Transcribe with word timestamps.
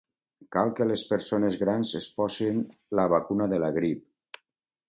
Cal 0.53 0.71
que 0.79 0.85
les 0.91 1.03
persones 1.11 1.57
grans 1.65 1.91
es 2.01 2.07
posin 2.21 2.65
la 3.01 3.07
vacuna 3.15 3.51
de 3.55 3.61
la 3.67 3.71
grip. 3.81 4.43